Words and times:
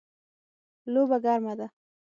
لوبه 0.93 1.17
ګرمه 1.23 1.53
ده 1.59 1.67